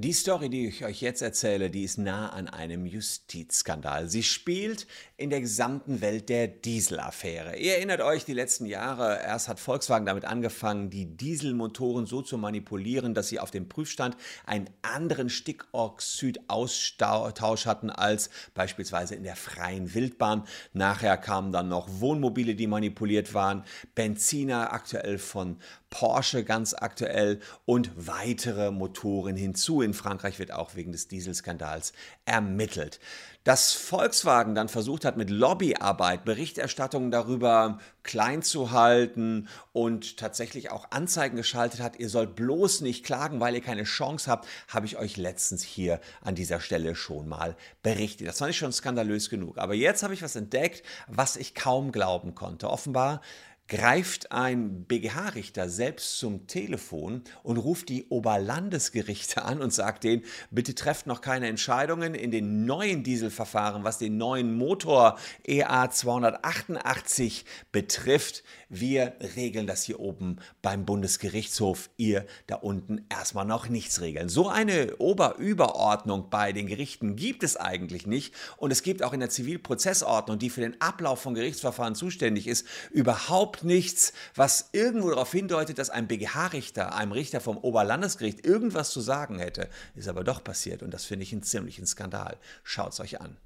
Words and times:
Die 0.00 0.12
Story, 0.12 0.48
die 0.48 0.68
ich 0.68 0.84
euch 0.84 1.00
jetzt 1.00 1.22
erzähle, 1.22 1.70
die 1.70 1.82
ist 1.82 1.98
nah 1.98 2.28
an 2.28 2.46
einem 2.46 2.86
Justizskandal. 2.86 4.08
Sie 4.08 4.22
spielt 4.22 4.86
in 5.16 5.28
der 5.28 5.40
gesamten 5.40 6.00
Welt 6.00 6.28
der 6.28 6.46
Dieselaffäre. 6.46 7.56
Ihr 7.56 7.74
erinnert 7.74 8.00
euch, 8.02 8.24
die 8.24 8.32
letzten 8.32 8.66
Jahre, 8.66 9.20
erst 9.20 9.48
hat 9.48 9.58
Volkswagen 9.58 10.06
damit 10.06 10.24
angefangen, 10.24 10.88
die 10.88 11.16
Dieselmotoren 11.16 12.06
so 12.06 12.22
zu 12.22 12.38
manipulieren, 12.38 13.12
dass 13.12 13.26
sie 13.26 13.40
auf 13.40 13.50
dem 13.50 13.68
Prüfstand 13.68 14.16
einen 14.46 14.70
anderen 14.82 15.30
Stickoxidaustausch 15.30 17.66
hatten 17.66 17.90
als 17.90 18.30
beispielsweise 18.54 19.16
in 19.16 19.24
der 19.24 19.34
freien 19.34 19.94
Wildbahn. 19.94 20.44
Nachher 20.74 21.16
kamen 21.16 21.50
dann 21.50 21.66
noch 21.66 21.88
Wohnmobile, 21.90 22.54
die 22.54 22.68
manipuliert 22.68 23.34
waren, 23.34 23.64
Benziner 23.96 24.72
aktuell 24.72 25.18
von 25.18 25.56
Porsche 25.90 26.44
ganz 26.44 26.74
aktuell 26.74 27.40
und 27.64 27.90
weitere 27.96 28.70
Motoren 28.70 29.36
hinzu. 29.36 29.82
In 29.88 29.94
Frankreich 29.94 30.38
wird 30.38 30.52
auch 30.52 30.74
wegen 30.74 30.92
des 30.92 31.08
Dieselskandals 31.08 31.92
ermittelt. 32.26 33.00
Dass 33.42 33.72
Volkswagen 33.72 34.54
dann 34.54 34.68
versucht 34.68 35.06
hat, 35.06 35.16
mit 35.16 35.30
Lobbyarbeit 35.30 36.26
Berichterstattungen 36.26 37.10
darüber 37.10 37.78
klein 38.02 38.42
zu 38.42 38.70
halten 38.70 39.48
und 39.72 40.18
tatsächlich 40.18 40.70
auch 40.70 40.90
Anzeigen 40.90 41.36
geschaltet 41.36 41.80
hat, 41.80 41.98
ihr 41.98 42.10
sollt 42.10 42.34
bloß 42.34 42.82
nicht 42.82 43.04
klagen, 43.06 43.40
weil 43.40 43.54
ihr 43.54 43.62
keine 43.62 43.84
Chance 43.84 44.30
habt, 44.30 44.46
habe 44.68 44.84
ich 44.84 44.98
euch 44.98 45.16
letztens 45.16 45.62
hier 45.62 46.00
an 46.20 46.34
dieser 46.34 46.60
Stelle 46.60 46.94
schon 46.94 47.26
mal 47.26 47.56
berichtet. 47.82 48.28
Das 48.28 48.38
fand 48.38 48.50
ich 48.50 48.58
schon 48.58 48.72
skandalös 48.72 49.30
genug. 49.30 49.56
Aber 49.56 49.72
jetzt 49.72 50.02
habe 50.02 50.12
ich 50.12 50.22
was 50.22 50.36
entdeckt, 50.36 50.82
was 51.06 51.36
ich 51.36 51.54
kaum 51.54 51.92
glauben 51.92 52.34
konnte. 52.34 52.68
Offenbar 52.68 53.22
greift 53.68 54.32
ein 54.32 54.84
BGH-Richter 54.84 55.68
selbst 55.68 56.18
zum 56.18 56.46
Telefon 56.46 57.22
und 57.42 57.58
ruft 57.58 57.90
die 57.90 58.06
Oberlandesgerichte 58.08 59.44
an 59.44 59.60
und 59.60 59.72
sagt 59.72 60.04
denen, 60.04 60.24
bitte 60.50 60.74
trefft 60.74 61.06
noch 61.06 61.20
keine 61.20 61.48
Entscheidungen 61.48 62.14
in 62.14 62.30
den 62.30 62.64
neuen 62.64 63.02
Dieselverfahren, 63.02 63.84
was 63.84 63.98
den 63.98 64.16
neuen 64.16 64.56
Motor 64.56 65.18
EA 65.46 65.90
288 65.90 67.44
betrifft. 67.70 68.42
Wir 68.70 69.14
regeln 69.36 69.66
das 69.66 69.82
hier 69.82 70.00
oben 70.00 70.38
beim 70.62 70.86
Bundesgerichtshof. 70.86 71.90
Ihr 71.98 72.26
da 72.46 72.56
unten 72.56 73.04
erstmal 73.10 73.44
noch 73.44 73.68
nichts 73.68 74.00
regeln. 74.00 74.30
So 74.30 74.48
eine 74.48 74.96
Oberüberordnung 74.96 76.30
bei 76.30 76.52
den 76.52 76.66
Gerichten 76.66 77.16
gibt 77.16 77.42
es 77.42 77.56
eigentlich 77.56 78.06
nicht. 78.06 78.34
Und 78.56 78.70
es 78.70 78.82
gibt 78.82 79.02
auch 79.02 79.12
in 79.12 79.20
der 79.20 79.30
Zivilprozessordnung, 79.30 80.38
die 80.38 80.48
für 80.48 80.62
den 80.62 80.80
Ablauf 80.80 81.20
von 81.20 81.34
Gerichtsverfahren 81.34 81.94
zuständig 81.94 82.46
ist, 82.46 82.66
überhaupt 82.90 83.57
überhaupt 83.58 83.64
nichts, 83.64 84.12
was 84.34 84.70
irgendwo 84.72 85.10
darauf 85.10 85.32
hindeutet, 85.32 85.78
dass 85.78 85.90
ein 85.90 86.08
BGH-Richter, 86.08 86.94
einem 86.94 87.12
Richter 87.12 87.40
vom 87.40 87.58
Oberlandesgericht 87.58 88.44
irgendwas 88.44 88.90
zu 88.90 89.00
sagen 89.00 89.38
hätte. 89.38 89.68
Ist 89.94 90.08
aber 90.08 90.24
doch 90.24 90.42
passiert 90.42 90.82
und 90.82 90.92
das 90.92 91.04
finde 91.04 91.24
ich 91.24 91.32
einen 91.32 91.42
ziemlichen 91.42 91.86
Skandal. 91.86 92.36
Schaut 92.62 92.92
es 92.92 93.00
euch 93.00 93.20
an. 93.20 93.36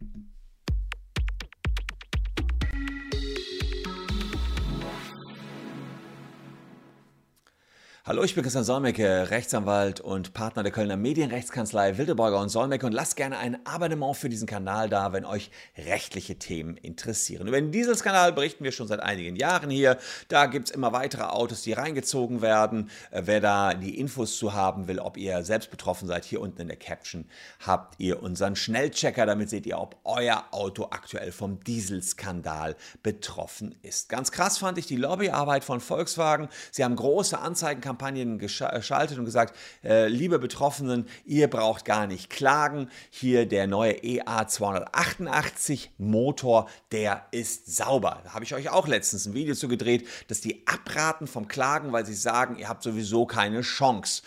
Hallo, 8.05 8.25
ich 8.25 8.35
bin 8.35 8.43
Christian 8.43 8.65
Solmecke, 8.65 9.31
Rechtsanwalt 9.31 10.01
und 10.01 10.35
Partner 10.35 10.65
der 10.65 10.73
Kölner 10.73 10.97
Medienrechtskanzlei 10.97 11.99
Wildeborger 11.99 12.41
und 12.41 12.49
Solmecke 12.49 12.85
und 12.85 12.91
lasst 12.91 13.15
gerne 13.15 13.39
ein 13.39 13.65
Abonnement 13.65 14.17
für 14.17 14.29
diesen 14.29 14.49
Kanal 14.49 14.89
da, 14.89 15.13
wenn 15.13 15.25
euch 15.25 15.53
rechtliche 15.79 16.35
Themen 16.35 16.77
interessieren. 16.77 17.47
Über 17.47 17.61
den 17.61 17.71
Dieselskandal 17.71 18.33
berichten 18.33 18.65
wir 18.65 18.73
schon 18.73 18.89
seit 18.89 18.99
einigen 18.99 19.37
Jahren 19.37 19.71
hier. 19.71 19.99
Da 20.27 20.47
gibt 20.47 20.69
es 20.69 20.75
immer 20.75 20.93
weitere 20.93 21.23
Autos, 21.23 21.63
die 21.63 21.75
reingezogen 21.75 22.43
werden. 22.43 22.91
Äh, 23.13 23.23
wer 23.27 23.41
da 23.41 23.73
die 23.73 24.01
Infos 24.01 24.37
zu 24.37 24.53
haben 24.53 24.89
will, 24.89 24.99
ob 24.99 25.17
ihr 25.17 25.45
selbst 25.45 25.71
betroffen 25.71 26.09
seid, 26.09 26.25
hier 26.25 26.41
unten 26.41 26.63
in 26.63 26.67
der 26.67 26.79
Caption 26.79 27.27
habt 27.65 28.01
ihr 28.01 28.21
unseren 28.21 28.57
Schnellchecker. 28.57 29.27
Damit 29.27 29.49
seht 29.49 29.65
ihr, 29.65 29.79
ob 29.79 29.95
euer 30.03 30.43
Auto 30.51 30.89
aktuell 30.91 31.31
vom 31.31 31.63
Dieselskandal 31.63 32.75
betroffen 33.05 33.77
ist. 33.83 34.09
Ganz 34.09 34.33
krass 34.33 34.59
fand 34.59 34.77
ich 34.79 34.87
die 34.87 34.97
Lobbyarbeit 34.97 35.63
von 35.63 35.79
Volkswagen. 35.79 36.49
Sie 36.73 36.83
haben 36.83 36.97
große 36.97 37.39
Anzeigen 37.39 37.81
Kampagnen 37.93 38.39
geschaltet 38.39 39.19
und 39.19 39.27
gesagt, 39.27 39.55
äh, 39.85 40.09
liebe 40.09 40.39
Betroffenen, 40.39 41.07
ihr 41.27 41.49
braucht 41.49 41.85
gar 41.85 42.07
nicht 42.07 42.31
klagen. 42.31 42.89
Hier 43.11 43.45
der 43.45 43.67
neue 43.67 44.03
EA 44.03 44.49
288 44.49 45.91
Motor, 45.99 46.71
der 46.91 47.27
ist 47.33 47.77
sauber. 47.77 48.23
Da 48.25 48.33
habe 48.33 48.45
ich 48.45 48.55
euch 48.55 48.71
auch 48.71 48.89
letztens 48.89 49.27
ein 49.27 49.35
Video 49.35 49.55
zu 49.55 49.69
gedreht, 49.69 50.09
dass 50.29 50.41
die 50.41 50.67
abraten 50.67 51.27
vom 51.27 51.49
Klagen, 51.49 51.93
weil 51.93 52.07
sie 52.07 52.15
sagen, 52.15 52.57
ihr 52.57 52.71
habt 52.71 52.83
sowieso 52.83 53.27
keine 53.27 53.61
Chance. 53.61 54.23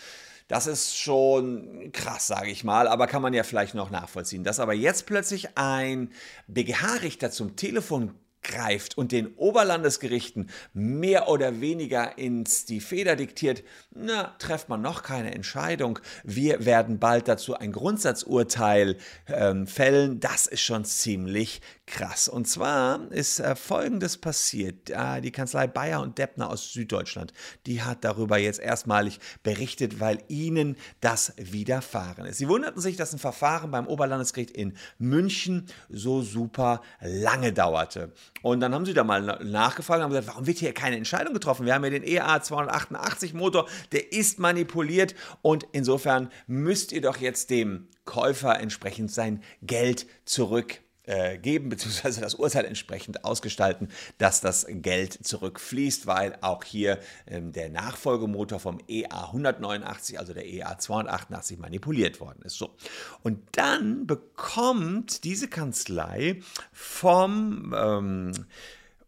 Das 0.46 0.68
ist 0.68 0.96
schon 0.96 1.90
krass, 1.92 2.28
sage 2.28 2.52
ich 2.52 2.62
mal, 2.62 2.86
aber 2.86 3.08
kann 3.08 3.20
man 3.20 3.34
ja 3.34 3.42
vielleicht 3.42 3.74
noch 3.74 3.90
nachvollziehen. 3.90 4.44
Dass 4.44 4.60
aber 4.60 4.74
jetzt 4.74 5.06
plötzlich 5.06 5.58
ein 5.58 6.12
BGH-Richter 6.46 7.32
zum 7.32 7.56
Telefon 7.56 8.14
greift 8.46 8.96
und 8.96 9.12
den 9.12 9.34
Oberlandesgerichten 9.34 10.48
mehr 10.72 11.28
oder 11.28 11.60
weniger 11.60 12.16
ins 12.16 12.64
die 12.64 12.80
Feder 12.80 13.16
diktiert, 13.16 13.62
na, 13.94 14.34
trefft 14.38 14.68
man 14.68 14.80
noch 14.80 15.02
keine 15.02 15.34
Entscheidung. 15.34 15.98
Wir 16.24 16.64
werden 16.64 16.98
bald 16.98 17.28
dazu 17.28 17.54
ein 17.54 17.72
Grundsatzurteil 17.72 18.96
ähm, 19.26 19.66
fällen. 19.66 20.20
Das 20.20 20.46
ist 20.46 20.60
schon 20.62 20.84
ziemlich 20.84 21.60
krass. 21.86 22.28
Und 22.28 22.46
zwar 22.46 23.10
ist 23.10 23.40
äh, 23.40 23.56
Folgendes 23.56 24.18
passiert. 24.18 24.90
Äh, 24.90 25.20
die 25.20 25.32
Kanzlei 25.32 25.66
Bayer 25.66 26.00
und 26.02 26.18
Deppner 26.18 26.50
aus 26.50 26.72
Süddeutschland, 26.72 27.32
die 27.66 27.82
hat 27.82 28.04
darüber 28.04 28.38
jetzt 28.38 28.60
erstmalig 28.60 29.18
berichtet, 29.42 30.00
weil 30.00 30.18
ihnen 30.28 30.76
das 31.00 31.32
widerfahren 31.36 32.26
ist. 32.26 32.38
Sie 32.38 32.48
wunderten 32.48 32.80
sich, 32.80 32.96
dass 32.96 33.12
ein 33.12 33.18
Verfahren 33.18 33.70
beim 33.70 33.86
Oberlandesgericht 33.86 34.50
in 34.50 34.76
München 34.98 35.66
so 35.88 36.22
super 36.22 36.82
lange 37.00 37.52
dauerte. 37.52 38.12
Und 38.42 38.60
dann 38.60 38.74
haben 38.74 38.86
sie 38.86 38.94
da 38.94 39.04
mal 39.04 39.38
nachgefragt 39.44 39.98
und 39.98 40.04
haben 40.04 40.10
gesagt, 40.10 40.28
warum 40.28 40.46
wird 40.46 40.58
hier 40.58 40.72
keine 40.72 40.96
Entscheidung 40.96 41.34
getroffen? 41.34 41.66
Wir 41.66 41.74
haben 41.74 41.84
ja 41.84 41.90
den 41.90 42.04
EA 42.04 42.42
288 42.42 43.34
Motor, 43.34 43.68
der 43.92 44.12
ist 44.12 44.38
manipuliert 44.38 45.14
und 45.42 45.66
insofern 45.72 46.30
müsst 46.46 46.92
ihr 46.92 47.00
doch 47.00 47.18
jetzt 47.18 47.50
dem 47.50 47.88
Käufer 48.04 48.60
entsprechend 48.60 49.10
sein 49.10 49.42
Geld 49.62 50.06
zurück 50.24 50.80
äh, 51.06 51.38
geben, 51.38 51.68
beziehungsweise 51.68 52.20
das 52.20 52.34
Urteil 52.34 52.64
entsprechend 52.64 53.24
ausgestalten, 53.24 53.88
dass 54.18 54.40
das 54.40 54.66
Geld 54.68 55.26
zurückfließt, 55.26 56.06
weil 56.06 56.36
auch 56.40 56.64
hier 56.64 56.98
ähm, 57.26 57.52
der 57.52 57.70
Nachfolgemotor 57.70 58.60
vom 58.60 58.78
EA 58.88 59.26
189, 59.26 60.18
also 60.18 60.34
der 60.34 60.46
EA 60.46 60.78
288, 60.78 61.58
manipuliert 61.58 62.20
worden 62.20 62.42
ist. 62.44 62.58
So. 62.58 62.74
Und 63.22 63.40
dann 63.52 64.06
bekommt 64.06 65.24
diese 65.24 65.48
Kanzlei 65.48 66.40
vom 66.72 67.74
ähm, 67.76 68.32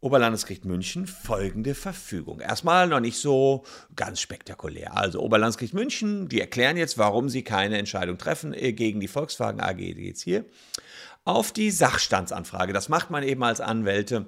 Oberlandesgericht 0.00 0.64
München 0.64 1.06
folgende 1.06 1.74
Verfügung. 1.74 2.40
Erstmal 2.40 2.86
noch 2.86 3.00
nicht 3.00 3.18
so 3.18 3.64
ganz 3.96 4.20
spektakulär. 4.20 4.96
Also 4.96 5.20
Oberlandesgericht 5.20 5.74
München, 5.74 6.28
die 6.28 6.40
erklären 6.40 6.76
jetzt, 6.76 6.98
warum 6.98 7.28
sie 7.28 7.42
keine 7.42 7.78
Entscheidung 7.78 8.16
treffen 8.16 8.54
äh, 8.54 8.72
gegen 8.72 9.00
die 9.00 9.08
Volkswagen 9.08 9.60
AG, 9.60 9.76
die 9.76 10.06
jetzt 10.06 10.22
hier 10.22 10.44
auf 11.24 11.52
die 11.52 11.70
Sachstandsanfrage. 11.70 12.72
Das 12.72 12.88
macht 12.88 13.10
man 13.10 13.22
eben 13.22 13.42
als 13.42 13.60
Anwälte 13.60 14.26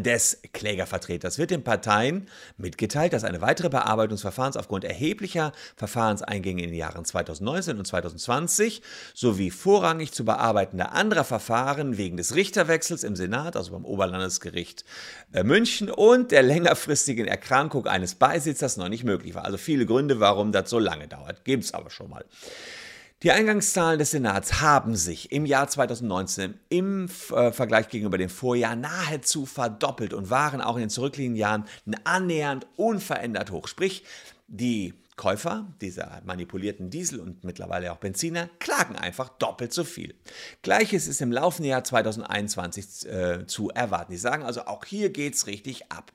des 0.00 0.40
Klägervertreters 0.52 1.38
wird 1.38 1.50
den 1.50 1.62
Parteien 1.62 2.28
mitgeteilt, 2.56 3.12
dass 3.12 3.24
eine 3.24 3.40
weitere 3.40 3.68
Bearbeitung 3.68 4.14
des 4.14 4.22
Verfahrens 4.22 4.56
aufgrund 4.56 4.84
erheblicher 4.84 5.52
Verfahrenseingänge 5.76 6.62
in 6.62 6.70
den 6.70 6.78
Jahren 6.78 7.04
2019 7.04 7.78
und 7.78 7.86
2020 7.86 8.82
sowie 9.14 9.50
vorrangig 9.50 10.12
zu 10.12 10.24
bearbeitender 10.24 10.92
anderer 10.92 11.24
Verfahren 11.24 11.96
wegen 11.96 12.16
des 12.16 12.34
Richterwechsels 12.34 13.04
im 13.04 13.14
Senat, 13.14 13.56
also 13.56 13.72
beim 13.72 13.84
Oberlandesgericht 13.84 14.84
äh, 15.32 15.44
München 15.44 15.90
und 15.90 16.32
der 16.32 16.42
längerfristigen 16.42 17.26
Erkrankung 17.26 17.86
eines 17.86 18.16
Beisitzers 18.16 18.76
noch 18.76 18.88
nicht 18.88 19.04
möglich 19.04 19.34
war. 19.34 19.44
Also 19.44 19.58
viele 19.58 19.86
Gründe, 19.86 20.18
warum 20.18 20.50
das 20.50 20.70
so 20.70 20.78
lange 20.78 21.08
dauert, 21.08 21.44
gibt 21.44 21.64
es 21.64 21.74
aber 21.74 21.90
schon 21.90 22.10
mal. 22.10 22.24
Die 23.22 23.32
Eingangszahlen 23.32 23.98
des 23.98 24.10
Senats 24.10 24.60
haben 24.60 24.96
sich 24.96 25.32
im 25.32 25.46
Jahr 25.46 25.68
2019 25.68 26.58
im 26.68 27.08
äh, 27.30 27.52
Vergleich 27.52 27.88
gegenüber 27.88 28.18
dem 28.18 28.28
Vorjahr 28.28 28.76
nahezu 28.76 29.46
verdoppelt 29.46 30.12
und 30.12 30.28
waren 30.28 30.60
auch 30.60 30.74
in 30.76 30.82
den 30.82 30.90
zurückliegenden 30.90 31.40
Jahren 31.40 31.64
annähernd 32.04 32.66
unverändert 32.76 33.50
hoch. 33.50 33.66
Sprich, 33.66 34.04
die 34.46 34.92
Käufer 35.16 35.72
dieser 35.80 36.20
manipulierten 36.24 36.90
Diesel 36.90 37.20
und 37.20 37.44
mittlerweile 37.44 37.92
auch 37.92 37.98
Benziner 37.98 38.50
klagen 38.58 38.96
einfach 38.96 39.28
doppelt 39.28 39.72
so 39.72 39.84
viel. 39.84 40.14
Gleiches 40.62 41.06
ist 41.06 41.22
im 41.22 41.30
laufenden 41.30 41.70
Jahr 41.70 41.84
2021 41.84 43.06
äh, 43.06 43.46
zu 43.46 43.70
erwarten. 43.70 44.12
Die 44.12 44.18
sagen 44.18 44.42
also, 44.42 44.66
auch 44.66 44.84
hier 44.84 45.10
geht 45.10 45.34
es 45.34 45.46
richtig 45.46 45.90
ab. 45.90 46.12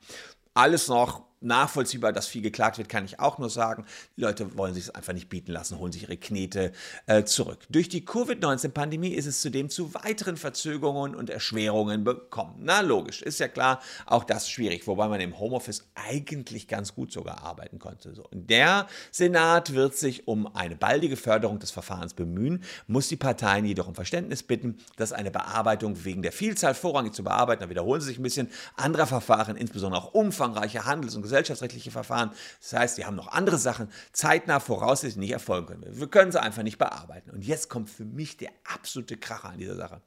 Alles 0.54 0.90
noch 0.90 1.29
nachvollziehbar, 1.42 2.14
dass 2.14 2.28
viel 2.28 2.42
geklagt 2.42 2.78
wird, 2.78 2.90
kann 2.90 3.06
ich 3.06 3.20
auch 3.20 3.38
nur 3.38 3.50
sagen. 3.50 3.86
Die 4.18 4.22
Leute 4.22 4.58
wollen 4.58 4.74
sich 4.74 4.86
es 4.86 4.90
einfach 4.90 5.14
nicht 5.14 5.30
bieten 5.30 5.52
lassen, 5.52 5.80
holen 5.80 5.92
sich 5.92 6.04
ihre 6.04 6.18
Knete 6.18 6.72
äh, 7.06 7.24
zurück. 7.24 7.60
Durch 7.70 7.90
die 7.90 8.04
Covid-19-Pandemie 8.04 9.10
ist 9.10 9.26
es 9.26 9.42
zudem 9.42 9.70
zu 9.70 9.94
weiteren 9.94 10.38
Verzögerungen 10.38 11.16
und 11.16 11.30
Erschwerungen 11.30 12.04
gekommen. 12.04 12.56
Na, 12.60 12.82
logisch, 12.82 13.22
ist 13.22 13.40
ja 13.40 13.48
klar, 13.48 13.82
auch 14.06 14.24
das 14.24 14.50
schwierig, 14.50 14.88
wobei 14.88 15.08
man 15.08 15.22
im 15.22 15.40
Homeoffice 15.40 15.86
eigentlich 15.96 16.68
ganz 16.68 16.94
gut 16.94 17.12
sogar 17.12 17.44
arbeiten 17.44 17.80
konnte. 17.80 18.14
So. 18.14 18.28
Der 18.32 18.88
Senat 19.12 19.74
wird 19.74 19.96
sich 19.96 20.28
um 20.28 20.54
eine 20.56 20.76
baldige 20.76 21.16
Förderung 21.16 21.60
des 21.60 21.72
Verfahrens 21.72 22.14
bemühen, 22.14 22.64
muss 22.88 23.08
die 23.08 23.16
Parteien 23.16 23.66
jedoch 23.66 23.88
um 23.88 23.96
Verständnis 23.96 24.44
bitten, 24.44 24.78
dass 24.98 25.14
eine 25.14 25.32
Bearbeitung 25.32 26.04
wegen 26.04 26.22
der 26.22 26.32
Vielzahl 26.32 26.74
vorrangig 26.74 27.14
zu 27.14 27.24
bearbeiten, 27.24 27.64
da 27.64 27.70
wiederholen 27.70 28.02
sie 28.02 28.08
sich 28.08 28.20
ein 28.20 28.24
bisschen, 28.24 28.50
anderer 28.76 29.08
Verfahren, 29.08 29.56
insbesondere 29.56 30.02
auch 30.02 30.14
umfangreiche 30.14 30.86
Handels- 30.86 31.16
und 31.16 31.29
gesellschaftsrechtliche 31.30 31.92
Verfahren. 31.92 32.32
Das 32.62 32.74
heißt, 32.74 32.98
die 32.98 33.06
haben 33.06 33.16
noch 33.16 33.28
andere 33.28 33.58
Sachen 33.58 33.90
zeitnah 34.12 34.60
voraussichtlich 34.60 35.18
nicht 35.18 35.32
erfolgen 35.32 35.68
können. 35.68 36.00
Wir 36.00 36.08
können 36.08 36.32
sie 36.32 36.42
einfach 36.42 36.64
nicht 36.64 36.78
bearbeiten. 36.78 37.30
Und 37.30 37.46
jetzt 37.46 37.70
kommt 37.70 37.90
für 37.90 38.06
mich 38.06 38.38
der 38.38 38.52
absolute 38.64 39.18
Kracher 39.18 39.50
an 39.50 39.60
dieser 39.60 39.76
Sache. 39.76 40.02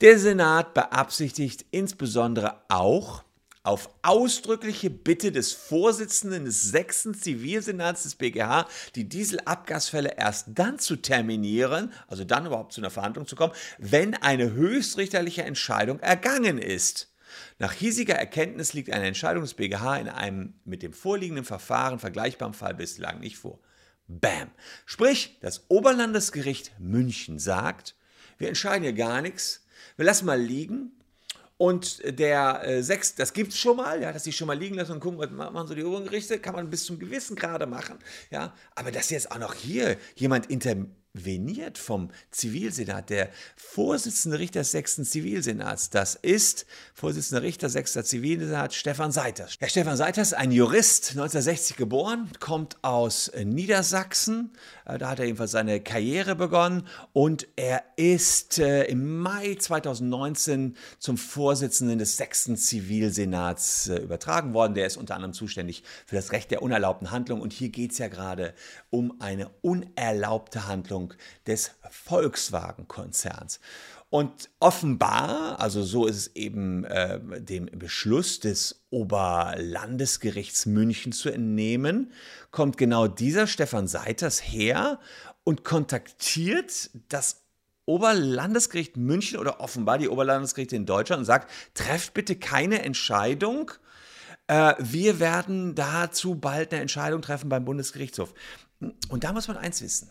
Der 0.00 0.18
Senat 0.18 0.74
beabsichtigt 0.74 1.66
insbesondere 1.70 2.62
auch, 2.68 3.24
auf 3.68 3.90
ausdrückliche 4.00 4.88
Bitte 4.88 5.30
des 5.30 5.52
Vorsitzenden 5.52 6.46
des 6.46 6.62
sechsten 6.62 7.12
Zivilsenats 7.12 8.04
des 8.04 8.14
BGH 8.14 8.66
die 8.94 9.06
Dieselabgasfälle 9.06 10.14
erst 10.16 10.46
dann 10.54 10.78
zu 10.78 10.96
terminieren, 10.96 11.92
also 12.06 12.24
dann 12.24 12.46
überhaupt 12.46 12.72
zu 12.72 12.80
einer 12.80 12.88
Verhandlung 12.88 13.26
zu 13.26 13.36
kommen, 13.36 13.52
wenn 13.76 14.14
eine 14.14 14.52
höchstrichterliche 14.52 15.42
Entscheidung 15.42 16.00
ergangen 16.00 16.56
ist. 16.56 17.12
Nach 17.58 17.72
hiesiger 17.72 18.14
Erkenntnis 18.14 18.72
liegt 18.72 18.90
eine 18.90 19.06
Entscheidung 19.06 19.42
des 19.42 19.54
BGH 19.54 19.96
in 19.98 20.08
einem 20.08 20.54
mit 20.64 20.82
dem 20.82 20.92
vorliegenden 20.92 21.44
Verfahren 21.44 21.98
vergleichbaren 21.98 22.54
Fall 22.54 22.74
bislang 22.74 23.20
nicht 23.20 23.38
vor. 23.38 23.58
Bam. 24.06 24.50
Sprich, 24.86 25.38
das 25.40 25.66
Oberlandesgericht 25.68 26.72
München 26.78 27.38
sagt, 27.38 27.94
wir 28.38 28.48
entscheiden 28.48 28.82
hier 28.82 28.94
gar 28.94 29.20
nichts, 29.20 29.66
wir 29.96 30.06
lassen 30.06 30.26
mal 30.26 30.40
liegen. 30.40 30.92
Und 31.58 32.00
der 32.04 32.62
äh, 32.64 32.82
sechs, 32.84 33.16
das 33.16 33.32
gibt 33.32 33.50
es 33.52 33.58
schon 33.58 33.78
mal, 33.78 34.00
ja, 34.00 34.12
dass 34.12 34.22
sie 34.22 34.32
schon 34.32 34.46
mal 34.46 34.56
liegen 34.56 34.76
lassen 34.76 34.92
und 34.92 35.00
gucken, 35.00 35.18
was 35.18 35.30
machen 35.30 35.66
so 35.66 35.74
die 35.74 35.82
oberen 35.82 36.04
Gerichte, 36.04 36.38
kann 36.38 36.54
man 36.54 36.70
bis 36.70 36.84
zum 36.84 37.00
gewissen 37.00 37.34
Grade 37.34 37.66
machen, 37.66 37.98
ja. 38.30 38.54
Aber 38.76 38.92
dass 38.92 39.10
jetzt 39.10 39.32
auch 39.32 39.38
noch 39.38 39.54
hier 39.54 39.96
jemand 40.14 40.46
inter, 40.46 40.76
veniert 41.14 41.78
vom 41.78 42.10
Zivilsenat, 42.30 43.10
der 43.10 43.30
Vorsitzende 43.56 44.38
Richter 44.38 44.60
des 44.60 44.72
6. 44.72 45.04
Zivilsenats. 45.04 45.90
Das 45.90 46.14
ist 46.14 46.66
Vorsitzender 46.94 47.42
Richter 47.42 47.68
6. 47.68 48.04
Zivilsenat 48.04 48.74
Stefan 48.74 49.12
Seiters. 49.12 49.56
Herr 49.58 49.68
Stefan 49.68 49.96
Seiters, 49.96 50.32
ein 50.32 50.52
Jurist, 50.52 51.10
1960 51.10 51.76
geboren, 51.76 52.30
kommt 52.40 52.76
aus 52.82 53.30
Niedersachsen. 53.42 54.52
Äh, 54.84 54.98
da 54.98 55.10
hat 55.10 55.18
er 55.18 55.26
jedenfalls 55.26 55.52
seine 55.52 55.80
Karriere 55.80 56.34
begonnen 56.36 56.86
und 57.12 57.48
er 57.56 57.82
ist 57.96 58.58
äh, 58.58 58.84
im 58.84 59.18
Mai 59.18 59.56
2019 59.58 60.76
zum 60.98 61.16
Vorsitzenden 61.16 61.98
des 61.98 62.16
6. 62.16 62.54
Zivilsenats 62.56 63.88
äh, 63.88 63.96
übertragen 63.96 64.54
worden. 64.54 64.74
Der 64.74 64.86
ist 64.86 64.96
unter 64.96 65.14
anderem 65.14 65.32
zuständig 65.32 65.82
für 66.06 66.16
das 66.16 66.32
Recht 66.32 66.50
der 66.50 66.62
unerlaubten 66.62 67.10
Handlung 67.10 67.40
und 67.40 67.52
hier 67.52 67.70
geht 67.70 67.92
es 67.92 67.98
ja 67.98 68.08
gerade 68.08 68.54
um 68.90 69.20
eine 69.20 69.50
unerlaubte 69.62 70.66
Handlung 70.66 70.97
des 71.46 71.72
Volkswagen-Konzerns. 71.90 73.60
Und 74.10 74.48
offenbar, 74.58 75.60
also 75.60 75.82
so 75.82 76.06
ist 76.06 76.16
es 76.16 76.36
eben 76.36 76.84
äh, 76.84 77.20
dem 77.40 77.66
Beschluss 77.66 78.40
des 78.40 78.86
Oberlandesgerichts 78.88 80.64
München 80.64 81.12
zu 81.12 81.28
entnehmen, 81.28 82.12
kommt 82.50 82.78
genau 82.78 83.06
dieser 83.06 83.46
Stefan 83.46 83.86
Seiters 83.86 84.40
her 84.40 84.98
und 85.44 85.62
kontaktiert 85.62 86.90
das 87.10 87.42
Oberlandesgericht 87.84 88.96
München 88.96 89.38
oder 89.38 89.60
offenbar 89.60 89.98
die 89.98 90.08
Oberlandesgerichte 90.08 90.76
in 90.76 90.86
Deutschland 90.86 91.20
und 91.20 91.26
sagt, 91.26 91.50
trefft 91.74 92.14
bitte 92.14 92.36
keine 92.36 92.82
Entscheidung. 92.82 93.72
Äh, 94.46 94.74
wir 94.78 95.20
werden 95.20 95.74
dazu 95.74 96.34
bald 96.34 96.72
eine 96.72 96.80
Entscheidung 96.80 97.20
treffen 97.20 97.48
beim 97.50 97.64
Bundesgerichtshof. 97.64 98.32
Und 99.08 99.24
da 99.24 99.32
muss 99.32 99.48
man 99.48 99.56
eins 99.56 99.82
wissen. 99.82 100.10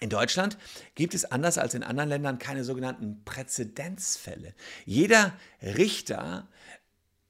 In 0.00 0.10
Deutschland 0.10 0.58
gibt 0.94 1.14
es 1.14 1.24
anders 1.24 1.56
als 1.56 1.74
in 1.74 1.82
anderen 1.82 2.10
Ländern 2.10 2.38
keine 2.38 2.64
sogenannten 2.64 3.22
Präzedenzfälle. 3.24 4.54
Jeder 4.84 5.32
Richter 5.62 6.48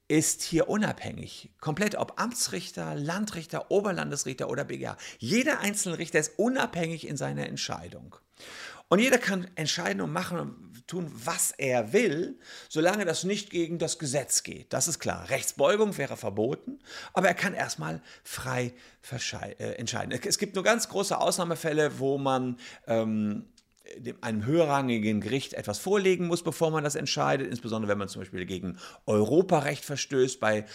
ist 0.07 0.41
hier 0.41 0.69
unabhängig. 0.69 1.49
Komplett, 1.59 1.95
ob 1.95 2.19
Amtsrichter, 2.19 2.95
Landrichter, 2.95 3.71
Oberlandesrichter 3.71 4.49
oder 4.49 4.63
BGH. 4.63 4.97
Jeder 5.19 5.59
einzelne 5.59 5.97
Richter 5.97 6.19
ist 6.19 6.37
unabhängig 6.37 7.07
in 7.07 7.17
seiner 7.17 7.47
Entscheidung. 7.47 8.15
Und 8.89 8.99
jeder 8.99 9.17
kann 9.17 9.47
entscheiden 9.55 10.01
und 10.01 10.13
machen 10.13 10.39
und 10.39 10.87
tun, 10.87 11.11
was 11.13 11.51
er 11.51 11.91
will, 11.91 12.39
solange 12.69 13.03
das 13.03 13.25
nicht 13.25 13.49
gegen 13.49 13.79
das 13.79 13.99
Gesetz 13.99 14.43
geht. 14.43 14.71
Das 14.71 14.87
ist 14.87 14.99
klar. 14.99 15.29
Rechtsbeugung 15.29 15.97
wäre 15.97 16.15
verboten, 16.15 16.79
aber 17.11 17.27
er 17.27 17.33
kann 17.33 17.53
erstmal 17.53 18.01
frei 18.23 18.73
äh, 19.11 19.73
entscheiden. 19.73 20.17
Es 20.25 20.37
gibt 20.37 20.55
nur 20.55 20.63
ganz 20.63 20.87
große 20.87 21.17
Ausnahmefälle, 21.17 21.99
wo 21.99 22.17
man 22.17 22.57
ähm, 22.87 23.45
einem 24.21 24.45
höherrangigen 24.45 25.21
Gericht 25.21 25.53
etwas 25.53 25.79
vorlegen 25.79 26.27
muss, 26.27 26.43
bevor 26.43 26.71
man 26.71 26.83
das 26.83 26.95
entscheidet, 26.95 27.47
insbesondere 27.47 27.89
wenn 27.89 27.97
man 27.97 28.09
zum 28.09 28.21
Beispiel 28.21 28.45
gegen 28.45 28.77
Europarecht 29.05 29.85
verstößt, 29.85 30.39
bei, 30.39 30.65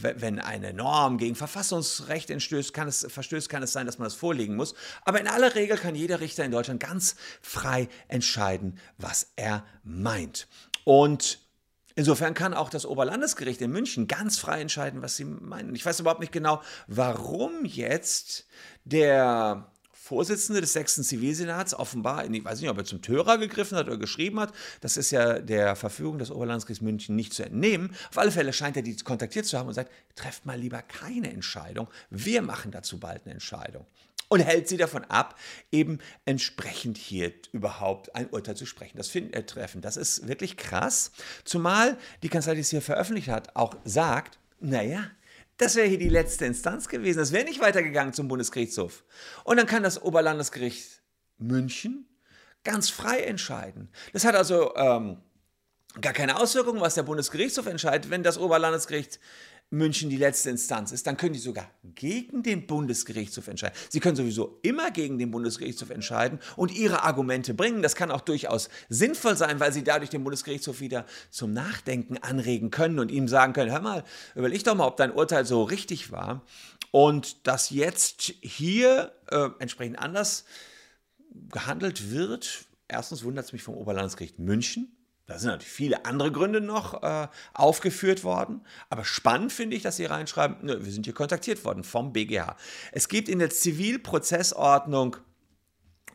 wenn 0.00 0.38
eine 0.38 0.72
Norm 0.72 1.18
gegen 1.18 1.34
Verfassungsrecht 1.34 2.30
entstößt, 2.30 2.72
kann 2.72 2.88
es, 2.88 3.06
verstößt, 3.08 3.48
kann 3.48 3.62
es 3.62 3.72
sein, 3.72 3.86
dass 3.86 3.98
man 3.98 4.06
das 4.06 4.14
vorlegen 4.14 4.56
muss. 4.56 4.74
Aber 5.04 5.20
in 5.20 5.28
aller 5.28 5.54
Regel 5.54 5.76
kann 5.76 5.94
jeder 5.94 6.20
Richter 6.20 6.44
in 6.44 6.52
Deutschland 6.52 6.80
ganz 6.80 7.16
frei 7.40 7.88
entscheiden, 8.08 8.78
was 8.98 9.32
er 9.36 9.64
meint. 9.82 10.48
Und 10.84 11.42
Insofern 11.94 12.34
kann 12.34 12.54
auch 12.54 12.70
das 12.70 12.86
Oberlandesgericht 12.86 13.60
in 13.60 13.70
München 13.70 14.08
ganz 14.08 14.38
frei 14.38 14.60
entscheiden, 14.60 15.02
was 15.02 15.16
sie 15.16 15.24
meinen. 15.24 15.74
Ich 15.74 15.84
weiß 15.84 16.00
überhaupt 16.00 16.20
nicht 16.20 16.32
genau, 16.32 16.62
warum 16.86 17.64
jetzt 17.64 18.46
der 18.84 19.71
Vorsitzende 20.12 20.60
des 20.60 20.74
sechsten 20.74 21.04
Zivilsenats 21.04 21.72
offenbar, 21.72 22.30
ich 22.30 22.44
weiß 22.44 22.60
nicht, 22.60 22.68
ob 22.68 22.76
er 22.76 22.84
zum 22.84 23.00
Törer 23.00 23.38
gegriffen 23.38 23.78
hat 23.78 23.86
oder 23.86 23.96
geschrieben 23.96 24.40
hat, 24.40 24.52
das 24.82 24.98
ist 24.98 25.10
ja 25.10 25.38
der 25.38 25.74
Verfügung 25.74 26.18
des 26.18 26.30
Oberlandesgerichts 26.30 26.82
München 26.82 27.16
nicht 27.16 27.32
zu 27.32 27.42
entnehmen. 27.42 27.96
Auf 28.10 28.18
alle 28.18 28.30
Fälle 28.30 28.52
scheint 28.52 28.76
er 28.76 28.82
die 28.82 28.94
kontaktiert 28.96 29.46
zu 29.46 29.56
haben 29.56 29.68
und 29.68 29.72
sagt, 29.72 29.90
trefft 30.14 30.44
mal 30.44 30.60
lieber 30.60 30.82
keine 30.82 31.32
Entscheidung, 31.32 31.88
wir 32.10 32.42
machen 32.42 32.72
dazu 32.72 33.00
bald 33.00 33.22
eine 33.24 33.32
Entscheidung. 33.32 33.86
Und 34.28 34.40
hält 34.40 34.68
sie 34.68 34.76
davon 34.76 35.04
ab, 35.04 35.38
eben 35.70 35.98
entsprechend 36.26 36.98
hier 36.98 37.32
überhaupt 37.52 38.14
ein 38.14 38.28
Urteil 38.28 38.54
zu 38.54 38.66
sprechen. 38.66 38.98
Das 38.98 39.08
finden, 39.08 39.32
äh, 39.32 39.44
treffen. 39.44 39.80
Das 39.80 39.96
ist 39.96 40.28
wirklich 40.28 40.58
krass. 40.58 41.10
Zumal 41.44 41.96
die 42.22 42.28
Kanzlei, 42.28 42.54
die 42.54 42.60
es 42.60 42.68
hier 42.68 42.82
veröffentlicht 42.82 43.28
hat, 43.28 43.56
auch 43.56 43.76
sagt, 43.86 44.38
naja, 44.60 45.10
das 45.56 45.76
wäre 45.76 45.86
hier 45.86 45.98
die 45.98 46.08
letzte 46.08 46.44
Instanz 46.44 46.88
gewesen. 46.88 47.18
Das 47.18 47.32
wäre 47.32 47.44
nicht 47.44 47.60
weitergegangen 47.60 48.12
zum 48.12 48.28
Bundesgerichtshof. 48.28 49.04
Und 49.44 49.58
dann 49.58 49.66
kann 49.66 49.82
das 49.82 50.00
Oberlandesgericht 50.02 51.02
München 51.38 52.08
ganz 52.64 52.90
frei 52.90 53.20
entscheiden. 53.20 53.90
Das 54.12 54.24
hat 54.24 54.34
also 54.34 54.74
ähm, 54.76 55.18
gar 56.00 56.12
keine 56.12 56.40
Auswirkungen, 56.40 56.80
was 56.80 56.94
der 56.94 57.02
Bundesgerichtshof 57.02 57.66
entscheidet, 57.66 58.10
wenn 58.10 58.22
das 58.22 58.38
Oberlandesgericht 58.38 59.20
München 59.72 60.10
die 60.10 60.16
letzte 60.18 60.50
Instanz 60.50 60.92
ist, 60.92 61.06
dann 61.06 61.16
können 61.16 61.32
die 61.32 61.38
sogar 61.38 61.68
gegen 61.94 62.42
den 62.42 62.66
Bundesgerichtshof 62.66 63.48
entscheiden. 63.48 63.74
Sie 63.88 64.00
können 64.00 64.16
sowieso 64.16 64.58
immer 64.62 64.90
gegen 64.90 65.18
den 65.18 65.30
Bundesgerichtshof 65.30 65.90
entscheiden 65.90 66.38
und 66.56 66.70
ihre 66.72 67.02
Argumente 67.02 67.54
bringen. 67.54 67.82
Das 67.82 67.96
kann 67.96 68.10
auch 68.10 68.20
durchaus 68.20 68.68
sinnvoll 68.90 69.36
sein, 69.36 69.60
weil 69.60 69.72
sie 69.72 69.82
dadurch 69.82 70.10
den 70.10 70.24
Bundesgerichtshof 70.24 70.80
wieder 70.80 71.06
zum 71.30 71.52
Nachdenken 71.54 72.18
anregen 72.18 72.70
können 72.70 72.98
und 72.98 73.10
ihm 73.10 73.28
sagen 73.28 73.54
können, 73.54 73.70
hör 73.70 73.80
mal, 73.80 74.04
überleg 74.34 74.62
doch 74.62 74.74
mal, 74.74 74.86
ob 74.86 74.98
dein 74.98 75.10
Urteil 75.10 75.46
so 75.46 75.62
richtig 75.62 76.12
war. 76.12 76.44
Und 76.90 77.46
dass 77.46 77.70
jetzt 77.70 78.34
hier 78.42 79.12
äh, 79.30 79.48
entsprechend 79.58 79.98
anders 79.98 80.44
gehandelt 81.50 82.10
wird, 82.10 82.66
erstens 82.88 83.24
wundert 83.24 83.46
es 83.46 83.52
mich 83.54 83.62
vom 83.62 83.74
Oberlandesgericht 83.74 84.38
München, 84.38 84.94
da 85.32 85.38
sind 85.38 85.48
natürlich 85.48 85.72
viele 85.72 86.04
andere 86.04 86.30
Gründe 86.30 86.60
noch 86.60 87.02
äh, 87.02 87.26
aufgeführt 87.54 88.22
worden. 88.22 88.60
Aber 88.90 89.04
spannend 89.04 89.50
finde 89.50 89.76
ich, 89.76 89.82
dass 89.82 89.96
Sie 89.96 90.04
reinschreiben, 90.04 90.58
nö, 90.60 90.84
wir 90.84 90.92
sind 90.92 91.06
hier 91.06 91.14
kontaktiert 91.14 91.64
worden 91.64 91.84
vom 91.84 92.12
BGH. 92.12 92.54
Es 92.92 93.08
gibt 93.08 93.30
in 93.30 93.38
der 93.38 93.48
Zivilprozessordnung 93.48 95.16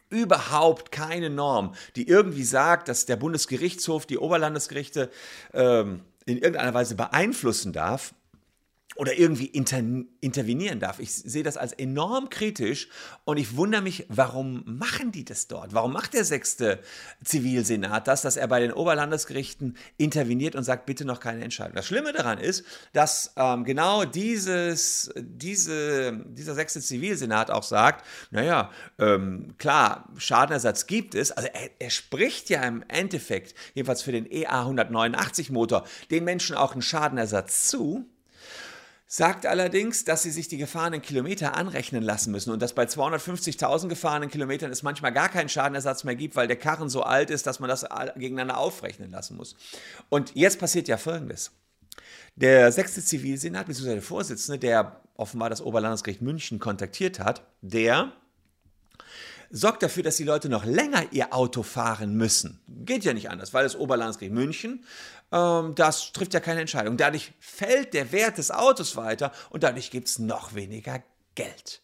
überhaupt 0.09 0.91
keine 0.91 1.31
Norm, 1.31 1.73
die 1.95 2.07
irgendwie 2.07 2.43
sagt, 2.43 2.89
dass 2.89 3.07
der 3.07 3.15
Bundesgerichtshof 3.15 4.05
die 4.05 4.19
Oberlandesgerichte 4.19 5.09
ähm, 5.53 6.01
in 6.27 6.37
irgendeiner 6.37 6.75
Weise 6.75 6.93
beeinflussen 6.93 7.73
darf. 7.73 8.13
Oder 8.97 9.17
irgendwie 9.17 9.45
inter 9.45 9.81
intervenieren 10.21 10.79
darf. 10.79 10.99
Ich 10.99 11.13
sehe 11.13 11.43
das 11.43 11.55
als 11.55 11.71
enorm 11.73 12.29
kritisch 12.29 12.89
und 13.25 13.37
ich 13.37 13.55
wundere 13.55 13.81
mich, 13.81 14.05
warum 14.09 14.63
machen 14.65 15.11
die 15.11 15.23
das 15.23 15.47
dort? 15.47 15.73
Warum 15.73 15.93
macht 15.93 16.13
der 16.13 16.25
sechste 16.25 16.79
Zivilsenat 17.23 18.07
das, 18.07 18.23
dass 18.23 18.37
er 18.37 18.47
bei 18.47 18.59
den 18.59 18.73
Oberlandesgerichten 18.73 19.77
interveniert 19.97 20.55
und 20.55 20.63
sagt, 20.63 20.85
bitte 20.85 21.05
noch 21.05 21.19
keine 21.19 21.43
Entscheidung? 21.43 21.75
Das 21.75 21.85
Schlimme 21.85 22.11
daran 22.11 22.39
ist, 22.39 22.65
dass 22.93 23.33
ähm, 23.37 23.63
genau 23.63 24.05
dieses, 24.05 25.11
diese, 25.15 26.13
dieser 26.25 26.55
sechste 26.55 26.81
Zivilsenat 26.81 27.51
auch 27.51 27.63
sagt, 27.63 28.05
naja, 28.31 28.71
ähm, 28.97 29.53
klar, 29.59 30.09
Schadenersatz 30.17 30.87
gibt 30.87 31.13
es, 31.13 31.31
also 31.31 31.49
er, 31.53 31.69
er 31.79 31.89
spricht 31.91 32.49
ja 32.49 32.63
im 32.63 32.83
Endeffekt, 32.87 33.53
jedenfalls 33.75 34.01
für 34.01 34.11
den 34.11 34.29
EA 34.29 34.61
189 34.61 35.51
Motor, 35.51 35.85
den 36.09 36.23
Menschen 36.23 36.55
auch 36.55 36.73
einen 36.73 36.81
Schadenersatz 36.81 37.69
zu, 37.69 38.09
sagt 39.07 39.45
allerdings, 39.45 40.03
dass 40.03 40.23
sie 40.23 40.31
sich 40.31 40.49
die 40.49 40.57
gefahrenen 40.57 41.01
Kilometer 41.01 41.55
anrechnen 41.55 42.03
lassen 42.03 42.31
müssen 42.31 42.51
und 42.51 42.61
dass 42.61 42.73
bei 42.73 42.83
250.000 42.83 43.87
gefahrenen 43.87 44.29
Kilometern 44.29 44.69
es 44.69 44.83
manchmal 44.83 45.13
gar 45.13 45.29
keinen 45.29 45.47
Schadenersatz 45.47 46.03
mehr 46.03 46.15
gibt, 46.15 46.35
weil 46.35 46.47
der 46.47 46.57
Karren 46.57 46.89
so 46.89 47.03
alt 47.03 47.29
ist, 47.29 47.47
dass 47.47 47.61
man 47.61 47.69
das 47.69 47.85
gegeneinander 48.15 48.57
aufrechnen 48.57 49.09
lassen 49.09 49.37
muss. 49.37 49.55
Und 50.09 50.35
jetzt 50.35 50.59
passiert 50.59 50.89
ja 50.89 50.97
Folgendes. 50.97 51.51
Der 52.35 52.71
sechste 52.71 53.01
Zivilsenat, 53.01 53.65
beziehungsweise 53.65 53.95
der 53.95 54.03
Vorsitzende, 54.03 54.59
der 54.59 55.01
offenbar 55.15 55.49
das 55.49 55.61
Oberlandesgericht 55.61 56.21
München 56.21 56.59
kontaktiert 56.59 57.19
hat, 57.19 57.41
der 57.61 58.11
sorgt 59.49 59.83
dafür, 59.83 60.03
dass 60.03 60.17
die 60.17 60.23
Leute 60.23 60.49
noch 60.49 60.65
länger 60.65 61.05
ihr 61.11 61.33
Auto 61.33 61.63
fahren 61.63 62.15
müssen. 62.15 62.59
Geht 62.67 63.03
ja 63.03 63.13
nicht 63.13 63.29
anders, 63.29 63.53
weil 63.53 63.63
das 63.63 63.75
Oberlandesgericht 63.75 64.33
München, 64.33 64.83
ähm, 65.31 65.75
das 65.75 66.11
trifft 66.11 66.33
ja 66.33 66.39
keine 66.39 66.61
Entscheidung. 66.61 66.97
Dadurch 66.97 67.33
fällt 67.39 67.93
der 67.93 68.11
Wert 68.11 68.37
des 68.37 68.51
Autos 68.51 68.95
weiter 68.95 69.31
und 69.49 69.63
dadurch 69.63 69.91
gibt 69.91 70.07
es 70.07 70.19
noch 70.19 70.55
weniger 70.55 71.03
Geld. 71.35 71.81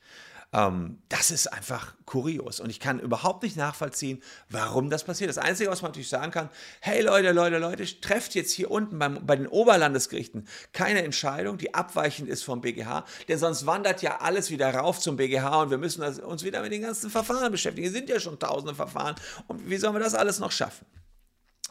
Ähm, 0.54 1.00
das 1.10 1.32
ist 1.32 1.48
einfach 1.48 1.96
kurios 2.06 2.60
und 2.60 2.70
ich 2.70 2.80
kann 2.80 3.00
überhaupt 3.00 3.44
nicht 3.44 3.58
nachvollziehen, 3.58 4.22
warum 4.50 4.90
das 4.90 5.04
passiert. 5.04 5.30
Das 5.30 5.40
Einzige, 5.40 5.72
was 5.72 5.82
man 5.82 5.90
natürlich 5.90 6.10
sagen 6.10 6.32
kann, 6.32 6.50
hey 6.80 7.02
Leute, 7.02 7.32
Leute, 7.32 7.58
Leute, 7.58 7.84
trefft 8.02 8.36
jetzt 8.36 8.52
hier 8.52 8.70
unten 8.70 9.00
beim, 9.00 9.26
bei 9.26 9.36
den 9.36 9.48
Oberlandesgerichten 9.48 10.48
keine 10.72 11.04
Entscheidung, 11.04 11.58
die 11.58 11.74
abweichend 11.74 12.30
ist 12.30 12.44
vom 12.44 12.62
BGH, 12.62 13.06
denn 13.28 13.40
sonst 13.40 13.66
wandert 13.66 14.02
ja 14.04 14.20
alles 14.20 14.52
wieder 14.52 14.74
rauf 14.74 15.00
zum 15.00 15.18
BGH 15.18 15.64
und 15.64 15.72
wir 15.72 15.80
müssen 15.80 16.04
uns 16.04 16.44
wieder 16.44 16.62
mit 16.62 16.72
den 16.72 16.84
ganzen 16.84 17.10
Verfahren 17.10 17.52
beschäftigen. 17.52 17.88
Es 17.88 17.94
sind 17.94 18.10
ja 18.10 18.20
schon 18.20 18.38
tausende 18.38 18.76
Verfahren 18.76 19.16
und 19.48 19.70
wie 19.70 19.78
sollen 19.78 19.96
wir 19.96 20.00
das 20.00 20.14
alles 20.14 20.40
noch 20.40 20.52
schaffen? 20.52 20.86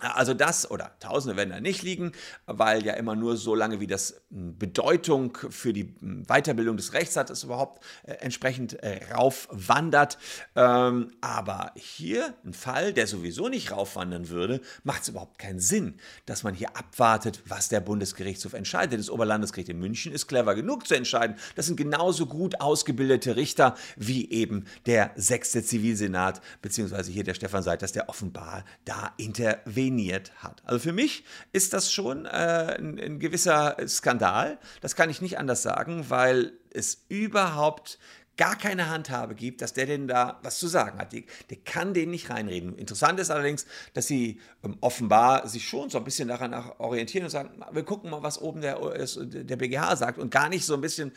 Also 0.02 0.34
das 0.34 0.68
oder 0.68 0.92
Tausende 0.98 1.36
werden 1.36 1.50
da 1.50 1.60
nicht 1.60 1.82
liegen, 1.82 2.12
weil 2.46 2.84
ja 2.84 2.94
immer 2.94 3.14
nur 3.14 3.36
so 3.36 3.54
lange 3.54 3.78
wie 3.78 3.86
das 3.86 4.22
hm, 4.30 4.58
Bedeutung 4.58 5.38
für 5.50 5.72
die 5.72 5.94
hm, 6.00 6.24
Weiterbildung 6.26 6.76
des 6.76 6.92
Rechts 6.92 7.16
hat, 7.16 7.30
es 7.30 7.44
überhaupt 7.44 7.84
äh, 8.02 8.14
entsprechend 8.14 8.74
äh, 8.82 9.00
raufwandert. 9.14 10.18
Ähm, 10.56 11.12
aber 11.20 11.72
hier 11.76 12.34
ein 12.44 12.52
Fall, 12.52 12.92
der 12.92 13.06
sowieso 13.06 13.48
nicht 13.48 13.70
raufwandern 13.70 14.28
würde, 14.28 14.60
macht 14.82 15.02
es 15.02 15.08
überhaupt 15.08 15.38
keinen 15.38 15.60
Sinn, 15.60 15.94
dass 16.26 16.42
man 16.42 16.54
hier 16.54 16.76
abwartet, 16.76 17.40
was 17.46 17.68
der 17.68 17.80
Bundesgerichtshof 17.80 18.54
entscheidet. 18.54 18.98
Das 18.98 19.10
Oberlandesgericht 19.10 19.68
in 19.68 19.78
München 19.78 20.12
ist 20.12 20.26
clever 20.26 20.54
genug 20.56 20.86
zu 20.86 20.94
entscheiden. 20.94 21.36
Das 21.54 21.66
sind 21.66 21.76
genauso 21.76 22.26
gut 22.26 22.60
ausgebildete 22.60 23.36
Richter 23.36 23.76
wie 23.96 24.30
eben 24.30 24.64
der 24.86 25.12
sechste 25.14 25.62
Zivilsenat, 25.62 26.40
beziehungsweise 26.60 27.12
hier 27.12 27.24
der 27.24 27.34
Stefan 27.34 27.62
Seiters, 27.62 27.92
der 27.92 28.08
offenbar 28.08 28.64
da 28.84 29.12
interveniert 29.16 29.91
trainiert 29.92 30.32
hat. 30.42 30.62
Also 30.64 30.78
für 30.78 30.92
mich 30.92 31.24
ist 31.52 31.72
das 31.72 31.92
schon 31.92 32.26
äh, 32.26 32.76
ein, 32.78 32.98
ein 32.98 33.18
gewisser 33.18 33.76
Skandal. 33.86 34.58
Das 34.80 34.96
kann 34.96 35.10
ich 35.10 35.20
nicht 35.20 35.38
anders 35.38 35.62
sagen, 35.62 36.06
weil 36.08 36.52
es 36.70 37.04
überhaupt 37.08 37.98
gar 38.38 38.56
keine 38.56 38.88
Handhabe 38.88 39.34
gibt, 39.34 39.60
dass 39.60 39.74
der 39.74 39.84
denn 39.84 40.08
da 40.08 40.40
was 40.42 40.58
zu 40.58 40.66
sagen 40.66 40.98
hat. 40.98 41.12
Die, 41.12 41.26
der 41.50 41.58
kann 41.58 41.92
den 41.92 42.10
nicht 42.10 42.30
reinreden. 42.30 42.76
Interessant 42.76 43.20
ist 43.20 43.30
allerdings, 43.30 43.66
dass 43.92 44.06
sie 44.06 44.40
ähm, 44.64 44.78
offenbar 44.80 45.46
sich 45.46 45.68
schon 45.68 45.90
so 45.90 45.98
ein 45.98 46.04
bisschen 46.04 46.28
daran 46.28 46.54
orientieren 46.78 47.24
und 47.24 47.30
sagen, 47.30 47.50
wir 47.70 47.84
gucken 47.84 48.10
mal, 48.10 48.22
was 48.22 48.40
oben 48.40 48.62
der, 48.62 48.78
der 48.78 49.56
BGH 49.56 49.96
sagt 49.96 50.18
und 50.18 50.30
gar 50.30 50.48
nicht 50.48 50.64
so 50.64 50.74
ein 50.74 50.80
bisschen 50.80 51.12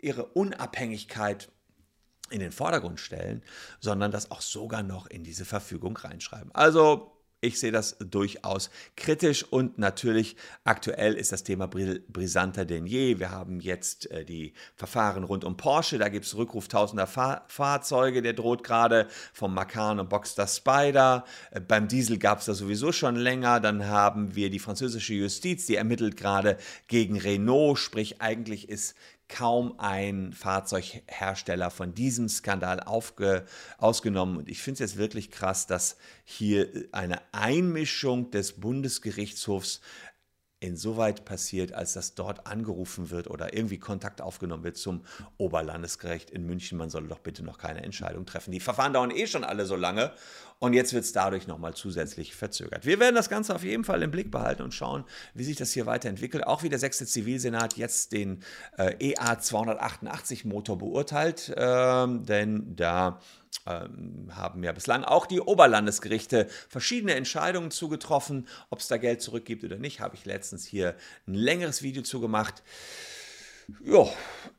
ihre 0.00 0.26
Unabhängigkeit 0.26 1.48
in 2.30 2.40
den 2.40 2.52
Vordergrund 2.52 3.00
stellen, 3.00 3.42
sondern 3.80 4.12
das 4.12 4.30
auch 4.30 4.42
sogar 4.42 4.82
noch 4.82 5.06
in 5.06 5.24
diese 5.24 5.46
Verfügung 5.46 5.96
reinschreiben. 5.96 6.54
Also 6.54 7.17
ich 7.40 7.60
sehe 7.60 7.72
das 7.72 7.96
durchaus 7.98 8.70
kritisch 8.96 9.44
und 9.44 9.78
natürlich 9.78 10.36
aktuell 10.64 11.14
ist 11.14 11.30
das 11.30 11.44
Thema 11.44 11.68
brisanter 11.68 12.64
denn 12.64 12.86
je. 12.86 13.18
Wir 13.18 13.30
haben 13.30 13.60
jetzt 13.60 14.10
äh, 14.10 14.24
die 14.24 14.54
Verfahren 14.74 15.24
rund 15.24 15.44
um 15.44 15.56
Porsche, 15.56 15.98
da 15.98 16.08
gibt 16.08 16.26
es 16.26 16.36
Rückruf 16.36 16.68
tausender 16.68 17.06
Fahr 17.06 17.44
Fahrzeuge, 17.48 18.22
der 18.22 18.32
droht 18.32 18.64
gerade 18.64 19.06
vom 19.32 19.54
Macan 19.54 20.00
und 20.00 20.08
Boxster 20.08 20.46
Spider. 20.46 21.24
Äh, 21.50 21.60
beim 21.60 21.86
Diesel 21.86 22.18
gab 22.18 22.40
es 22.40 22.46
das 22.46 22.58
sowieso 22.58 22.90
schon 22.92 23.16
länger. 23.16 23.60
Dann 23.60 23.86
haben 23.86 24.34
wir 24.34 24.50
die 24.50 24.58
französische 24.58 25.14
Justiz, 25.14 25.66
die 25.66 25.76
ermittelt 25.76 26.16
gerade 26.16 26.56
gegen 26.88 27.18
Renault, 27.18 27.78
sprich 27.78 28.20
eigentlich 28.20 28.68
ist 28.68 28.96
kaum 29.28 29.78
ein 29.78 30.32
Fahrzeughersteller 30.32 31.70
von 31.70 31.94
diesem 31.94 32.28
Skandal 32.28 32.80
aufge, 32.80 33.44
ausgenommen. 33.76 34.38
Und 34.38 34.48
ich 34.48 34.62
finde 34.62 34.82
es 34.82 34.92
jetzt 34.92 34.98
wirklich 34.98 35.30
krass, 35.30 35.66
dass 35.66 35.96
hier 36.24 36.86
eine 36.92 37.20
Einmischung 37.32 38.30
des 38.30 38.60
Bundesgerichtshofs 38.60 39.80
insoweit 40.60 41.24
passiert, 41.24 41.72
als 41.72 41.92
dass 41.92 42.14
dort 42.14 42.46
angerufen 42.46 43.10
wird 43.10 43.28
oder 43.28 43.54
irgendwie 43.54 43.78
Kontakt 43.78 44.20
aufgenommen 44.20 44.64
wird 44.64 44.76
zum 44.76 45.02
Oberlandesgericht 45.36 46.30
in 46.30 46.46
München. 46.46 46.78
Man 46.78 46.90
solle 46.90 47.08
doch 47.08 47.20
bitte 47.20 47.44
noch 47.44 47.58
keine 47.58 47.82
Entscheidung 47.82 48.26
treffen. 48.26 48.50
Die 48.50 48.60
Verfahren 48.60 48.92
dauern 48.92 49.10
eh 49.10 49.26
schon 49.26 49.44
alle 49.44 49.66
so 49.66 49.76
lange 49.76 50.12
und 50.58 50.72
jetzt 50.72 50.92
wird 50.92 51.04
es 51.04 51.12
dadurch 51.12 51.46
nochmal 51.46 51.74
zusätzlich 51.74 52.34
verzögert. 52.34 52.84
Wir 52.84 52.98
werden 52.98 53.14
das 53.14 53.28
Ganze 53.28 53.54
auf 53.54 53.62
jeden 53.62 53.84
Fall 53.84 54.02
im 54.02 54.10
Blick 54.10 54.30
behalten 54.30 54.62
und 54.62 54.74
schauen, 54.74 55.04
wie 55.34 55.44
sich 55.44 55.56
das 55.56 55.72
hier 55.72 55.86
weiterentwickelt. 55.86 56.44
Auch 56.46 56.64
wie 56.64 56.68
der 56.68 56.80
sechste 56.80 57.06
Zivilsenat 57.06 57.76
jetzt 57.76 58.12
den 58.12 58.42
äh, 58.76 58.94
EA 58.98 59.38
288 59.38 60.44
Motor 60.44 60.78
beurteilt, 60.78 61.54
ähm, 61.56 62.24
denn 62.24 62.74
da 62.74 63.20
haben 63.66 64.62
ja 64.62 64.72
bislang 64.72 65.04
auch 65.04 65.26
die 65.26 65.40
Oberlandesgerichte 65.40 66.48
verschiedene 66.68 67.14
Entscheidungen 67.14 67.70
zugetroffen. 67.70 68.48
Ob 68.70 68.78
es 68.78 68.88
da 68.88 68.96
Geld 68.96 69.20
zurückgibt 69.20 69.62
oder 69.64 69.76
nicht, 69.76 70.00
habe 70.00 70.16
ich 70.16 70.24
letztens 70.24 70.64
hier 70.64 70.96
ein 71.26 71.34
längeres 71.34 71.82
Video 71.82 72.02
zugemacht. 72.02 72.62
Ja, 73.84 74.06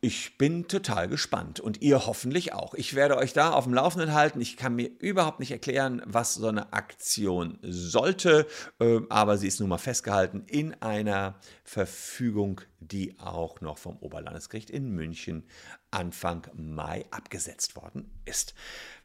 ich 0.01 0.37
bin 0.37 0.67
total 0.67 1.07
gespannt 1.07 1.59
und 1.59 1.81
ihr 1.81 2.05
hoffentlich 2.05 2.53
auch. 2.53 2.75
Ich 2.75 2.93
werde 2.93 3.17
euch 3.17 3.33
da 3.33 3.51
auf 3.51 3.63
dem 3.63 3.73
Laufenden 3.73 4.13
halten. 4.13 4.39
Ich 4.39 4.55
kann 4.55 4.75
mir 4.75 4.89
überhaupt 4.99 5.39
nicht 5.39 5.51
erklären, 5.51 6.01
was 6.05 6.35
so 6.35 6.47
eine 6.47 6.73
Aktion 6.73 7.57
sollte, 7.63 8.45
ähm, 8.79 9.07
aber 9.09 9.37
sie 9.37 9.47
ist 9.47 9.59
nun 9.59 9.69
mal 9.69 9.79
festgehalten 9.79 10.43
in 10.45 10.79
einer 10.81 11.35
Verfügung, 11.63 12.61
die 12.79 13.19
auch 13.19 13.61
noch 13.61 13.79
vom 13.79 13.97
Oberlandesgericht 13.97 14.69
in 14.69 14.91
München 14.91 15.43
Anfang 15.91 16.47
Mai 16.53 17.05
abgesetzt 17.09 17.75
worden 17.75 18.11
ist. 18.25 18.53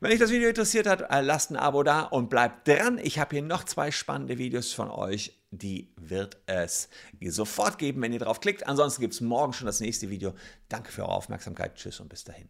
Wenn 0.01 0.13
euch 0.13 0.19
das 0.19 0.31
Video 0.31 0.51
interessiert 0.51 0.87
hat, 0.87 1.07
lasst 1.25 1.51
ein 1.51 1.57
Abo 1.57 1.83
da 1.83 2.03
und 2.03 2.29
bleibt 2.29 2.69
dran. 2.69 2.99
Ich 3.03 3.19
habe 3.19 3.37
hier 3.37 3.43
noch 3.43 3.65
zwei 3.65 3.91
spannende 3.91 4.37
Videos 4.37 4.73
von 4.75 4.91
euch. 4.91 5.44
Die 5.59 5.93
wird 5.97 6.39
es 6.47 6.89
sofort 7.21 7.79
geben, 7.79 8.03
wenn 8.03 8.13
ihr 8.13 8.19
drauf 8.19 8.41
klickt. 8.41 8.67
Ansonsten 8.67 9.01
gibt 9.01 9.15
es 9.15 9.21
morgen 9.21 9.53
schon 9.53 9.67
das 9.67 9.81
nächste 9.81 10.11
Video. 10.11 10.35
Danke 10.69 10.91
für 10.91 11.03
eure 11.03 11.13
Aufmerksamkeit. 11.13 11.77
Tschüss 11.77 12.01
und 12.01 12.09
bis 12.09 12.25
dahin. 12.25 12.49